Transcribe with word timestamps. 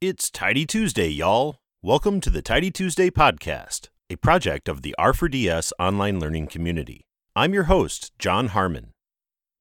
It's 0.00 0.30
Tidy 0.30 0.64
Tuesday, 0.64 1.08
y'all. 1.08 1.56
Welcome 1.82 2.20
to 2.20 2.30
the 2.30 2.40
Tidy 2.40 2.70
Tuesday 2.70 3.10
podcast, 3.10 3.88
a 4.08 4.14
project 4.14 4.68
of 4.68 4.82
the 4.82 4.94
R4DS 4.96 5.72
online 5.76 6.20
learning 6.20 6.46
community. 6.46 7.08
I'm 7.34 7.52
your 7.52 7.64
host, 7.64 8.12
John 8.16 8.46
Harmon. 8.50 8.92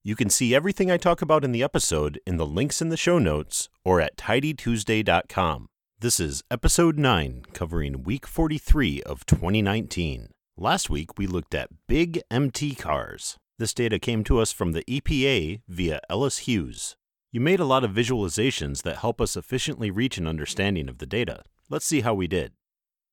You 0.03 0.15
can 0.15 0.29
see 0.29 0.53
everything 0.53 0.91
I 0.91 0.97
talk 0.97 1.23
about 1.23 1.43
in 1.43 1.53
the 1.53 1.63
episode 1.63 2.19
in 2.27 2.37
the 2.37 2.45
links 2.45 2.83
in 2.83 2.89
the 2.89 2.97
show 2.97 3.17
notes 3.17 3.67
or 3.83 3.99
at 3.99 4.15
tidytuesday.com. 4.15 5.69
This 5.99 6.19
is 6.19 6.43
episode 6.51 6.99
9, 6.99 7.45
covering 7.53 8.03
week 8.03 8.27
43 8.27 9.01
of 9.01 9.25
2019. 9.25 10.27
Last 10.55 10.87
week, 10.87 11.17
we 11.17 11.25
looked 11.25 11.55
at 11.55 11.71
big 11.87 12.21
MT 12.29 12.75
cars. 12.75 13.37
This 13.57 13.73
data 13.73 13.97
came 13.97 14.23
to 14.25 14.37
us 14.37 14.51
from 14.51 14.73
the 14.73 14.83
EPA 14.83 15.61
via 15.67 15.99
Ellis 16.11 16.37
Hughes. 16.39 16.95
You 17.29 17.41
made 17.41 17.59
a 17.59 17.65
lot 17.65 17.83
of 17.83 17.91
visualizations 17.91 18.83
that 18.83 18.97
help 18.97 19.19
us 19.19 19.35
efficiently 19.35 19.91
reach 19.91 20.17
an 20.17 20.27
understanding 20.27 20.87
of 20.87 20.99
the 20.99 21.05
data. 21.05 21.43
Let's 21.69 21.85
see 21.85 22.01
how 22.01 22.13
we 22.13 22.25
did. 22.25 22.53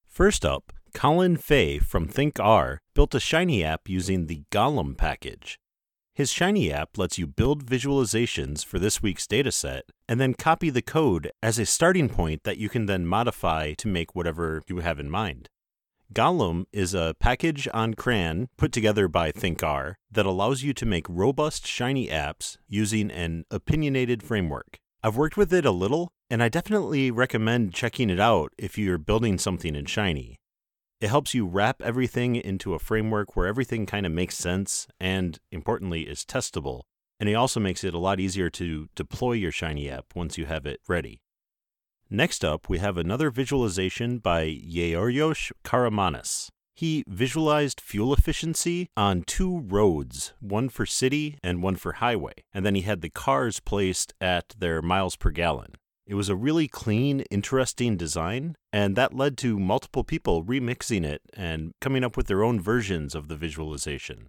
First 0.06 0.45
up, 0.45 0.72
Colin 0.95 1.36
Fay 1.36 1.80
from 1.80 2.06
ThinkR 2.06 2.78
built 2.95 3.16
a 3.16 3.20
Shiny 3.20 3.64
app 3.64 3.88
using 3.88 4.27
the 4.27 4.45
Golem 4.52 4.96
package. 4.96 5.58
His 6.14 6.30
Shiny 6.30 6.72
app 6.72 6.96
lets 6.96 7.19
you 7.19 7.27
build 7.27 7.66
visualizations 7.66 8.64
for 8.64 8.78
this 8.78 9.02
week's 9.02 9.27
dataset 9.27 9.82
and 10.08 10.20
then 10.20 10.34
copy 10.34 10.70
the 10.70 10.80
code 10.80 11.33
as 11.42 11.58
a 11.58 11.66
starting 11.66 12.08
point 12.08 12.44
that 12.44 12.56
you 12.56 12.69
can 12.69 12.86
then 12.86 13.05
modify 13.05 13.72
to 13.72 13.88
make 13.88 14.14
whatever 14.14 14.62
you 14.69 14.78
have 14.78 15.00
in 15.00 15.10
mind. 15.10 15.48
Golem 16.12 16.66
is 16.72 16.94
a 16.94 17.16
package 17.18 17.66
on 17.72 17.94
CRAN 17.94 18.48
put 18.56 18.72
together 18.72 19.08
by 19.08 19.32
ThinkR 19.32 19.94
that 20.10 20.27
allows 20.27 20.62
you 20.62 20.74
to 20.74 20.86
make 20.86 21.06
robust 21.08 21.66
Shiny 21.66 22.08
apps 22.08 22.56
using 22.68 23.10
an 23.10 23.44
opinionated 23.50 24.22
framework. 24.22 24.78
I've 25.02 25.16
worked 25.16 25.36
with 25.36 25.52
it 25.52 25.64
a 25.64 25.70
little, 25.70 26.12
and 26.30 26.42
I 26.42 26.48
definitely 26.48 27.10
recommend 27.10 27.74
checking 27.74 28.10
it 28.10 28.20
out 28.20 28.52
if 28.58 28.78
you're 28.78 28.98
building 28.98 29.38
something 29.38 29.74
in 29.74 29.86
Shiny. 29.86 30.36
It 31.00 31.08
helps 31.08 31.34
you 31.34 31.46
wrap 31.46 31.83
everything 31.83 32.36
into 32.36 32.74
a 32.74 32.78
framework 32.78 33.34
where 33.34 33.46
everything 33.46 33.84
kind 33.84 34.06
of 34.06 34.12
makes 34.12 34.36
sense 34.36 34.86
and, 35.00 35.41
importantly, 35.50 36.02
is 36.02 36.24
testable. 36.24 36.83
And 37.18 37.28
it 37.28 37.34
also 37.34 37.61
makes 37.61 37.83
it 37.83 37.94
a 37.94 37.98
lot 37.98 38.20
easier 38.20 38.50
to 38.50 38.89
deploy 38.94 39.33
your 39.33 39.52
Shiny 39.52 39.91
app 39.91 40.14
once 40.14 40.39
you 40.39 40.46
have 40.46 40.64
it 40.64 40.80
ready. 40.86 41.22
Next 42.10 42.44
up, 42.44 42.69
we 42.69 42.78
have 42.78 42.97
another 42.97 43.30
visualization 43.30 44.19
by 44.19 44.60
Georgios 44.69 45.52
Karamanis. 45.64 46.50
He 46.77 47.05
visualized 47.06 47.80
fuel 47.80 48.12
efficiency 48.12 48.88
on 48.96 49.22
two 49.22 49.61
roads, 49.61 50.34
one 50.41 50.69
for 50.69 50.84
city 50.84 51.38
and 51.42 51.62
one 51.62 51.77
for 51.77 51.92
highway, 51.94 52.34
and 52.52 52.66
then 52.66 52.74
he 52.74 52.83
had 52.83 53.00
the 53.00 53.11
cars 53.11 53.61
placed 53.61 54.12
at 54.20 54.55
their 54.58 54.83
miles 54.83 55.16
per 55.16 55.30
gallon. 55.30 55.74
It 56.06 56.14
was 56.14 56.28
a 56.28 56.36
really 56.36 56.69
clean, 56.69 57.20
interesting 57.30 57.96
design, 57.96 58.56
and 58.72 58.96
that 58.96 59.14
led 59.14 59.39
to 59.39 59.58
multiple 59.58 60.05
people 60.05 60.44
remixing 60.44 61.05
it 61.05 61.22
and 61.33 61.72
coming 61.80 62.05
up 62.05 62.16
with 62.16 62.27
their 62.27 62.42
own 62.42 62.61
versions 62.61 63.14
of 63.14 63.28
the 63.28 63.36
visualization. 63.36 64.28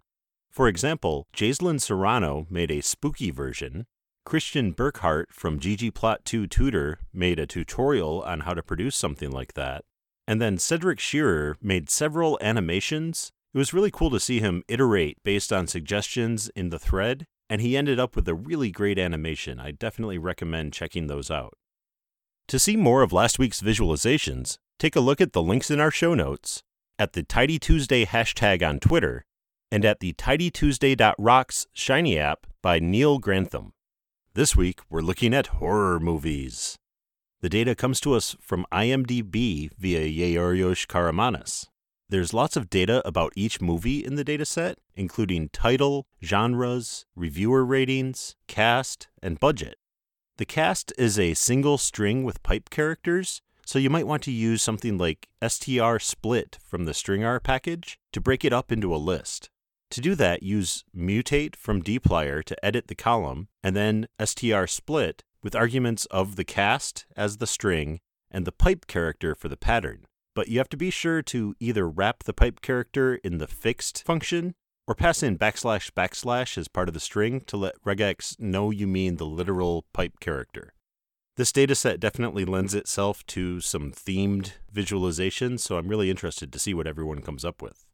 For 0.50 0.70
example, 0.70 1.28
Jaislyn 1.36 1.82
Serrano 1.82 2.48
made 2.50 2.72
a 2.72 2.82
spooky 2.82 3.30
version, 3.30 3.88
Christian 4.26 4.74
Burkhart 4.74 5.26
from 5.30 5.60
ggplot2 5.60 6.50
Tutor 6.50 6.98
made 7.14 7.38
a 7.38 7.46
tutorial 7.46 8.24
on 8.24 8.40
how 8.40 8.56
to 8.56 8.64
produce 8.64 8.96
something 8.96 9.30
like 9.30 9.54
that. 9.54 9.86
And 10.28 10.42
then 10.42 10.58
Cedric 10.58 11.00
Scherer 11.00 11.58
made 11.62 11.92
several 11.92 12.40
animations. 12.42 13.32
It 13.54 13.60
was 13.60 13.72
really 13.72 13.92
cool 13.92 14.10
to 14.10 14.20
see 14.20 14.40
him 14.40 14.64
iterate 14.68 15.20
based 15.24 15.54
on 15.54 15.68
suggestions 15.68 16.50
in 16.56 16.70
the 16.70 16.80
thread, 16.80 17.26
and 17.52 17.62
he 17.62 17.78
ended 17.78 18.00
up 18.00 18.16
with 18.16 18.28
a 18.28 18.34
really 18.34 18.72
great 18.72 18.98
animation. 18.98 19.60
I 19.60 19.70
definitely 19.70 20.18
recommend 20.18 20.74
checking 20.74 21.06
those 21.06 21.30
out. 21.30 21.54
To 22.48 22.58
see 22.58 22.76
more 22.76 23.04
of 23.04 23.14
last 23.14 23.38
week's 23.38 23.62
visualizations, 23.62 24.58
take 24.80 24.96
a 24.96 25.02
look 25.02 25.22
at 25.22 25.34
the 25.34 25.44
links 25.44 25.70
in 25.70 25.80
our 25.80 25.92
show 25.92 26.16
notes, 26.16 26.64
at 26.98 27.14
the 27.14 27.22
Tidy 27.22 27.60
Tuesday 27.60 28.06
hashtag 28.06 28.68
on 28.68 28.80
Twitter, 28.80 29.24
and 29.72 29.86
at 29.86 30.00
the 30.00 30.14
tidytuesday.rocks 30.14 31.68
Shiny 31.74 32.18
app 32.18 32.48
by 32.64 32.80
Neal 32.80 33.20
Grantham. 33.20 33.75
This 34.36 34.54
week, 34.54 34.82
we're 34.90 35.00
looking 35.00 35.34
at 35.34 35.48
horror 35.48 35.98
movies. 35.98 36.76
The 37.40 37.48
data 37.48 37.74
comes 37.74 38.02
to 38.02 38.16
us 38.16 38.36
from 38.42 38.66
IMDb 38.70 39.70
via 39.78 40.34
Georgios 40.34 40.86
Karamanis. 40.86 41.68
There's 42.10 42.34
lots 42.34 42.58
of 42.58 42.70
data 42.70 43.02
about 43.08 43.32
each 43.38 43.62
movie 43.62 44.04
in 44.04 44.16
the 44.16 44.26
dataset, 44.26 44.76
including 44.94 45.48
title, 45.54 46.08
genres, 46.22 47.06
reviewer 47.16 47.64
ratings, 47.64 48.36
cast, 48.50 49.08
and 49.24 49.40
budget. 49.40 49.78
The 50.36 50.46
cast 50.46 50.92
is 50.98 51.18
a 51.18 51.34
single 51.34 51.78
string 51.78 52.26
with 52.26 52.44
pipe 52.44 52.70
characters, 52.70 53.42
so 53.66 53.80
you 53.80 53.90
might 53.90 54.06
want 54.06 54.22
to 54.24 54.32
use 54.32 54.62
something 54.62 54.98
like 54.98 55.30
str 55.48 55.98
split 56.00 56.58
from 56.62 56.84
the 56.84 56.94
stringr 56.94 57.42
package 57.42 57.98
to 58.12 58.20
break 58.20 58.44
it 58.44 58.52
up 58.52 58.70
into 58.70 58.94
a 58.94 58.98
list. 58.98 59.50
To 59.92 60.02
do 60.02 60.16
that, 60.16 60.44
use 60.44 60.84
mutate 60.96 61.56
from 61.56 61.82
dplyr 61.82 62.44
to 62.44 62.66
edit 62.66 62.88
the 62.88 62.96
column, 62.96 63.48
and 63.64 63.76
then 63.76 64.08
str 64.24 64.66
split 64.68 65.24
with 65.44 65.56
arguments 65.56 66.06
of 66.08 66.36
the 66.36 66.44
cast 66.44 67.06
as 67.16 67.38
the 67.38 67.48
string 67.48 68.00
and 68.32 68.46
the 68.46 68.52
pipe 68.52 68.88
character 68.88 69.36
for 69.36 69.48
the 69.48 69.58
pattern. 69.58 70.06
But 70.34 70.50
you 70.50 70.58
have 70.58 70.70
to 70.70 70.78
be 70.78 70.90
sure 70.90 71.22
to 71.22 71.56
either 71.60 71.88
wrap 71.88 72.24
the 72.24 72.34
pipe 72.34 72.62
character 72.62 73.16
in 73.16 73.38
the 73.38 73.48
fixed 73.48 74.04
function 74.04 74.56
or 74.88 74.96
pass 74.96 75.24
in 75.24 75.38
backslash 75.38 75.92
backslash 75.92 76.58
as 76.58 76.68
part 76.68 76.90
of 76.90 76.94
the 76.94 77.00
string 77.00 77.42
to 77.42 77.58
let 77.58 77.82
regex 77.84 78.40
know 78.40 78.72
you 78.72 78.88
mean 78.88 79.16
the 79.16 79.26
literal 79.26 79.86
pipe 79.94 80.20
character. 80.20 80.74
This 81.38 81.52
dataset 81.52 82.00
definitely 82.00 82.46
lends 82.46 82.74
itself 82.74 83.26
to 83.28 83.60
some 83.60 83.92
themed 83.92 84.54
visualizations, 84.74 85.60
so 85.62 85.78
I'm 85.78 85.88
really 85.88 86.10
interested 86.10 86.52
to 86.54 86.60
see 86.60 86.74
what 86.74 86.88
everyone 86.88 87.22
comes 87.22 87.44
up 87.44 87.62
with. 87.62 87.86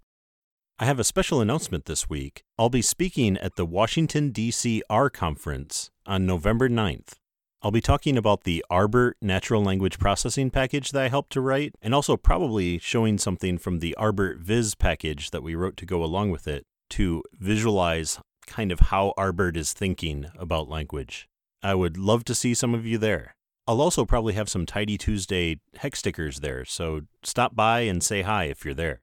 I 0.82 0.86
have 0.86 1.00
a 1.00 1.04
special 1.04 1.42
announcement 1.42 1.86
this 1.86 2.10
week. 2.10 2.44
I'll 2.58 2.72
be 2.72 2.82
speaking 2.82 3.38
at 3.38 3.56
the 3.56 3.68
Washington, 3.68 4.32
D.C. 4.32 4.82
R 4.90 5.12
conference 5.12 5.92
on 6.08 6.26
November 6.26 6.68
9th. 6.68 7.20
I'll 7.62 7.70
be 7.70 7.82
talking 7.82 8.18
about 8.18 8.46
the 8.46 8.66
RBERT 8.72 9.12
natural 9.22 9.64
language 9.64 10.00
processing 10.00 10.50
package 10.50 10.90
that 10.90 11.04
I 11.04 11.10
helped 11.10 11.34
to 11.34 11.42
write, 11.42 11.76
and 11.84 11.94
also 11.94 12.18
probably 12.18 12.80
showing 12.80 13.20
something 13.20 13.60
from 13.60 13.78
the 13.78 13.96
RBERTviz 14.00 14.80
package 14.80 15.30
that 15.30 15.44
we 15.44 15.54
wrote 15.54 15.78
to 15.78 15.86
go 15.86 16.04
along 16.04 16.32
with 16.32 16.48
it 16.48 16.66
to 16.90 17.22
visualize 17.32 18.18
kind 18.48 18.72
of 18.72 18.80
how 18.80 19.14
RBERT 19.20 19.58
is 19.58 19.74
thinking 19.74 20.32
about 20.36 20.68
language. 20.68 21.30
I 21.62 21.76
would 21.76 21.96
love 21.96 22.26
to 22.26 22.34
see 22.34 22.56
some 22.56 22.74
of 22.74 22.88
you 22.88 22.98
there. 22.98 23.36
I'll 23.68 23.82
also 23.82 24.04
probably 24.04 24.34
have 24.34 24.50
some 24.50 24.66
Tidy 24.66 24.98
Tuesday 24.98 25.60
hex 25.76 26.00
stickers 26.00 26.40
there, 26.40 26.66
so 26.66 27.02
stop 27.22 27.56
by 27.56 27.82
and 27.82 28.02
say 28.02 28.24
hi 28.24 28.46
if 28.46 28.66
you're 28.66 28.74
there. 28.74 29.02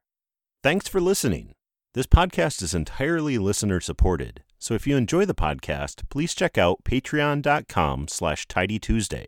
Thanks 0.64 0.88
for 0.88 1.00
listening. 1.00 1.54
This 1.94 2.06
podcast 2.06 2.60
is 2.62 2.74
entirely 2.74 3.38
listener 3.38 3.80
supported, 3.80 4.42
so 4.58 4.74
if 4.74 4.86
you 4.86 4.98
enjoy 4.98 5.24
the 5.24 5.34
podcast, 5.34 6.02
please 6.10 6.34
check 6.34 6.58
out 6.58 6.84
patreon.com 6.84 8.08
slash 8.08 8.46
tidytuesday. 8.46 9.24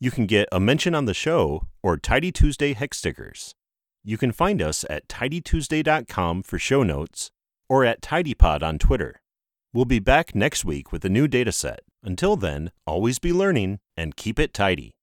You 0.00 0.10
can 0.10 0.26
get 0.26 0.48
a 0.50 0.58
mention 0.58 0.96
on 0.96 1.04
the 1.04 1.14
show 1.14 1.68
or 1.80 1.96
Tidy 1.96 2.32
Tuesday 2.32 2.72
hex 2.72 2.98
stickers. 2.98 3.54
You 4.02 4.18
can 4.18 4.32
find 4.32 4.60
us 4.60 4.84
at 4.90 5.06
tidytuesday.com 5.06 6.42
for 6.42 6.58
show 6.58 6.82
notes 6.82 7.30
or 7.68 7.84
at 7.84 8.02
tidypod 8.02 8.64
on 8.64 8.80
Twitter. 8.80 9.22
We'll 9.72 9.84
be 9.84 10.00
back 10.00 10.34
next 10.34 10.64
week 10.64 10.90
with 10.90 11.04
a 11.04 11.08
new 11.08 11.28
dataset. 11.28 11.78
Until 12.02 12.34
then, 12.34 12.72
always 12.84 13.20
be 13.20 13.32
learning 13.32 13.78
and 13.96 14.16
keep 14.16 14.40
it 14.40 14.52
tidy. 14.52 14.96